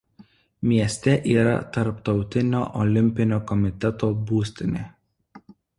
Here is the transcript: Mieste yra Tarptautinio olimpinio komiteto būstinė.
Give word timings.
Mieste 0.69 1.13
yra 1.33 1.51
Tarptautinio 1.77 2.63
olimpinio 2.83 3.41
komiteto 3.53 4.13
būstinė. 4.31 4.93